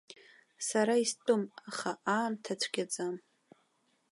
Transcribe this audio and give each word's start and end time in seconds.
Сара 0.67 0.93
истәым, 1.03 1.43
аха 1.69 1.91
аамҭа 2.15 2.53
цәгьаӡам. 2.61 3.15